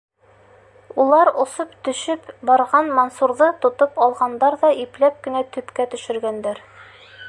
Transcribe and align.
Улар 1.03 1.29
осоп 1.43 1.75
төшөп 1.89 2.25
барған 2.51 2.91
Мансурҙы 3.01 3.51
тотоп 3.67 4.03
алғандар 4.09 4.61
ҙа 4.65 4.75
ипләп 4.87 5.25
кенә 5.29 5.49
төпкә 5.57 5.91
төшөргәндәр. 5.95 6.69